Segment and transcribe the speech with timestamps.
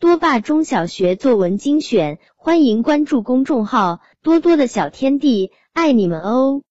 [0.00, 6.62] 多霸中小学作文精选，欢迎关注公众号“多多的小天地”，爱你们哦！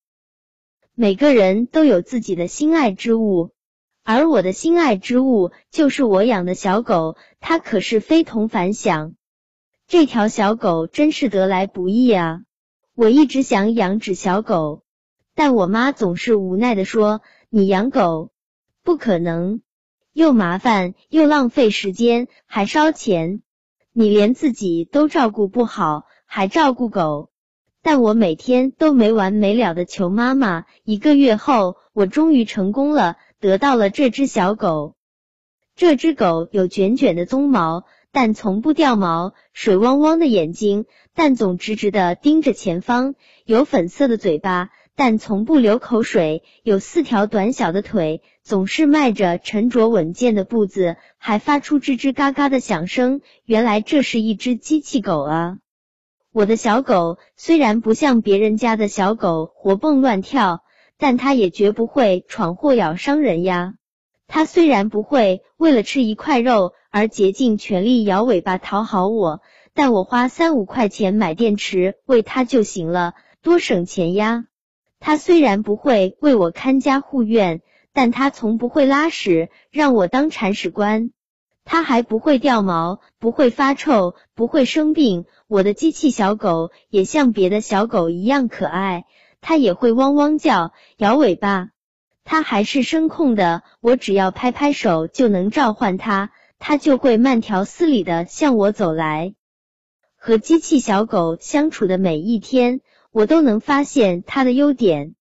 [0.96, 3.52] 每个人都有自己的心爱之物，
[4.04, 9.13] 而我的心爱之物就是我养的小狗，它可是非同凡响。
[9.85, 12.41] 这条小狗真是得来不易啊！
[12.96, 14.81] 我一直想养只小狗，
[15.35, 17.21] 但我妈总是无奈的说
[17.52, 18.31] ：“你养狗
[18.81, 19.61] 不可能。”
[20.13, 23.41] 又麻烦又浪费时间，还烧钱，
[23.94, 27.29] 你连自己都照顾不好，还照顾狗。
[27.81, 30.65] 但我每天都没完没了的求妈妈。
[30.84, 34.95] 一个月后，我终于成功了，得到了这只小狗。
[35.75, 43.13] 这只狗有卷卷的鬃毛，但从不掉毛；水汪汪的眼睛，但总直直的盯着前方；
[43.45, 44.71] 有粉色的嘴巴。
[44.99, 53.21] 但从不流口水，有四条短小的腿，总是迈着沉着稳健的步子，还发出吱吱嘎嘎的响声。
[53.45, 55.57] 原来这是一只机器狗啊！
[56.34, 60.63] 我的小狗虽然不像别人家的小狗活蹦乱跳，
[60.98, 63.76] 但它也绝不会闯祸咬伤人呀。
[64.28, 69.40] 它虽然不会为了吃一块肉而竭尽全力摇尾巴讨好我，
[69.73, 74.44] 但我花三五块钱买电池喂它就行了，多省钱呀。
[75.00, 77.61] 它虽然不会为我看家护院，
[77.94, 81.11] 但它从不会拉屎让我当铲屎官。
[81.64, 85.25] 它还不会掉毛，不会发臭，不会生病。
[85.47, 89.05] 我的机器小狗也像别的小狗一样可爱，
[89.39, 91.70] 它也会汪汪叫、摇尾巴。
[92.23, 99.33] 它还是声控的，我只要拍拍手就能召唤它，它就会慢条斯理的向我走来。
[100.16, 102.81] 和机器小狗相处的每一天。
[103.12, 105.16] 我都能发现它的优点，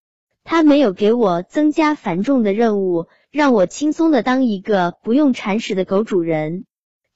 [0.44, 6.66] 它没有给我增加繁重的任务，让我轻松的当一个不用铲屎的狗主人，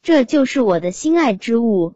[0.03, 1.95] 这就是我的心爱之物。